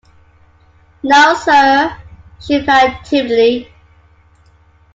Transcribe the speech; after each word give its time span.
‘No, 1.03 1.35
sir,’ 1.35 1.95
she 2.39 2.57
replied 2.57 3.05
timidly. 3.05 3.71